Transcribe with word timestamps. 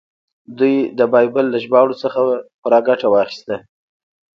دوی 0.57 0.75
د 0.97 1.01
بایبل 1.13 1.45
له 1.53 1.57
ژباړو 1.63 1.99
څخه 2.03 2.19
پوره 2.61 2.79
ګټه 2.87 3.07
واخیسته. 3.09 3.55